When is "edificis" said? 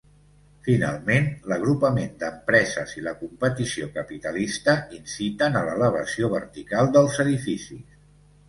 7.27-7.87